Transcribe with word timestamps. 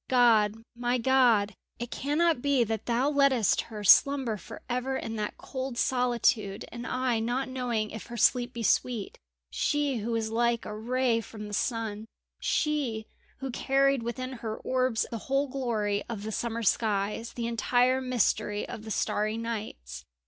"God! 0.07 0.55
my 0.75 0.97
God! 0.97 1.53
it 1.77 1.91
cannot 1.91 2.41
be 2.41 2.63
that 2.63 2.87
Thou 2.87 3.07
lettest 3.07 3.61
her 3.69 3.83
slumber 3.83 4.35
for 4.35 4.63
ever 4.67 4.97
in 4.97 5.15
that 5.17 5.37
cold 5.37 5.77
solitude 5.77 6.65
and 6.71 6.87
I 6.87 7.19
not 7.19 7.47
knowing 7.47 7.91
if 7.91 8.07
her 8.07 8.17
sleep 8.17 8.51
be 8.51 8.63
sweet. 8.63 9.19
She 9.51 9.97
who 9.97 10.09
was 10.13 10.31
like 10.31 10.65
a 10.65 10.75
ray 10.75 11.21
from 11.21 11.47
the 11.47 11.53
sun 11.53 12.07
she 12.39 13.05
who 13.41 13.51
carried 13.51 14.01
within 14.01 14.33
her 14.41 14.57
orbs 14.57 15.05
the 15.11 15.19
whole 15.19 15.47
glory 15.47 16.01
of 16.09 16.23
the 16.23 16.31
summer 16.31 16.63
skies, 16.63 17.33
the 17.33 17.45
entire 17.45 18.01
mystery 18.01 18.67
of 18.67 18.85
the 18.85 18.89
starry 18.89 19.37
nights. 19.37 20.03